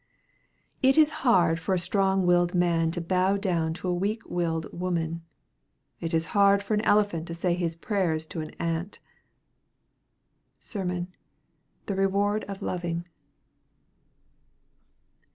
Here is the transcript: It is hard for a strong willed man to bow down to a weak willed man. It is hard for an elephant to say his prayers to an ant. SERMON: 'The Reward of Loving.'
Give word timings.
It 0.81 0.97
is 0.97 1.11
hard 1.21 1.59
for 1.59 1.75
a 1.75 1.77
strong 1.77 2.25
willed 2.25 2.55
man 2.55 2.89
to 2.89 2.99
bow 2.99 3.37
down 3.37 3.71
to 3.75 3.87
a 3.87 3.93
weak 3.93 4.27
willed 4.27 4.73
man. 4.73 5.21
It 5.99 6.11
is 6.11 6.25
hard 6.33 6.63
for 6.63 6.73
an 6.73 6.81
elephant 6.81 7.27
to 7.27 7.35
say 7.35 7.53
his 7.53 7.75
prayers 7.75 8.25
to 8.33 8.41
an 8.41 8.49
ant. 8.55 8.97
SERMON: 10.57 11.07
'The 11.85 11.95
Reward 11.95 12.45
of 12.45 12.63
Loving.' 12.63 13.05